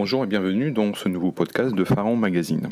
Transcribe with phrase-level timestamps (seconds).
[0.00, 2.68] Bonjour et bienvenue dans ce nouveau podcast de Pharaon Magazine.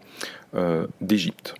[0.53, 1.55] Euh, d'Égypte.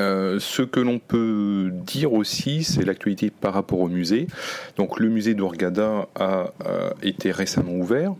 [0.00, 4.26] Euh, ce que l'on peut dire aussi, c'est l'actualité par rapport au musée.
[4.76, 6.46] Donc le musée d'Orgada a,
[7.00, 8.14] été récemment ouvert.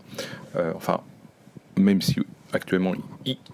[0.55, 1.01] Euh, enfin,
[1.75, 2.21] même si
[2.55, 2.93] actuellement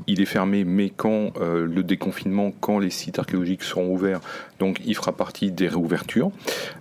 [0.08, 4.22] il, est fermé, mais quand euh, le déconfinement, quand les sites archéologiques seront ouverts,
[4.60, 6.32] donc il fera partie des réouvertures.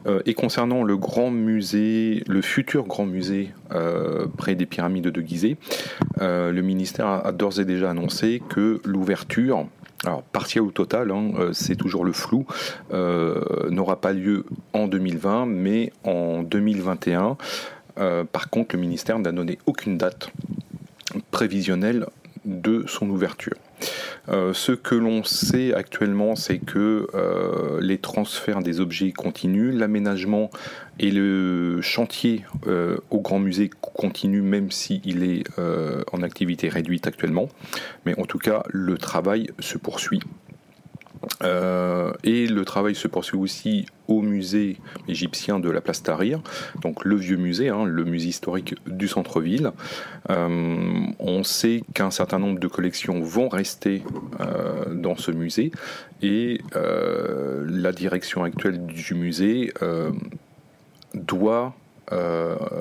[0.06, 5.20] Euh, et concernant le grand musée, le futur grand musée euh, près des pyramides de
[5.20, 5.56] Gizeh,
[6.20, 9.66] le ministère a, d'ores et déjà annoncé que l'ouverture
[10.04, 12.46] alors partielle ou totale, hein, c'est toujours le flou,
[12.90, 17.36] n'aura pas lieu en 2020, mais en 2021.
[18.32, 20.30] par contre, le ministère n'a donné aucune date
[21.30, 22.06] prévisionnel
[22.44, 23.56] de son ouverture.
[24.28, 30.50] Euh, ce que l'on sait actuellement, c'est que euh, les transferts des objets continuent, l'aménagement
[30.98, 35.44] et le chantier euh, au Grand Musée continue, même s'il est
[36.12, 37.48] en activité réduite actuellement.
[38.04, 40.20] Mais en tout cas, le travail se poursuit.
[41.42, 44.76] Euh, et le travail se poursuit aussi au musée
[45.08, 46.40] égyptien de la place Tahrir,
[46.82, 49.70] donc le vieux musée, hein, le musée historique du centre-ville.
[50.28, 54.02] Euh, on sait qu'un certain nombre de collections vont rester
[54.40, 55.70] euh, dans ce musée
[56.22, 59.72] et la direction actuelle du musée
[61.14, 61.74] doit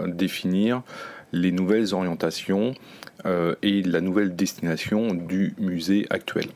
[0.07, 0.81] définir
[1.31, 2.73] les nouvelles orientations
[3.25, 6.47] et la nouvelle destination du musée actuel.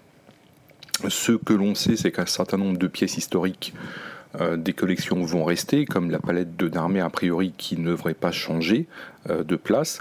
[1.09, 3.73] Ce que l'on sait, c'est qu'un certain nombre de pièces historiques
[4.39, 8.13] euh, des collections vont rester, comme la palette de Darmé a priori qui ne devrait
[8.13, 8.87] pas changer
[9.29, 9.99] euh, de place.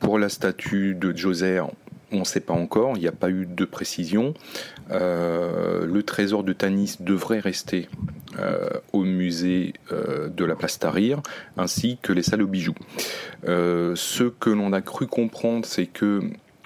[0.00, 1.62] Pour la statue de Djoser,
[2.12, 4.34] on ne sait pas encore, il n'y a pas eu de précision.
[4.90, 7.88] Euh, le trésor de Tanis devrait rester
[8.94, 11.20] au musée de la place Tahrir,
[11.58, 12.76] ainsi que les salles aux bijoux.
[13.44, 16.22] ce que l'on a cru comprendre, c'est que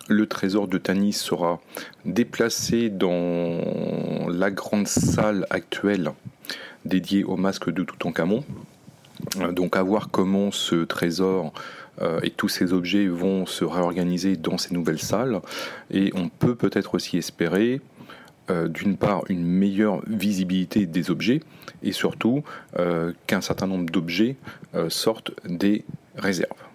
[0.09, 1.61] le trésor de Tanis sera
[2.05, 6.13] déplacé dans la grande salle actuelle
[6.85, 8.45] dédiée au masque de Toutankhamon.
[9.41, 11.53] Euh, donc à voir comment ce trésor
[12.03, 15.41] euh, et tous ces objets vont se réorganiser dans ces nouvelles salles.
[15.91, 17.81] Et on peut peut-être aussi espérer
[18.51, 21.41] euh, d'une part une meilleure visibilité des objets
[21.83, 22.43] et surtout
[23.27, 24.37] qu'un certain nombre d'objets
[24.89, 25.85] sortent des
[26.17, 26.74] réserves.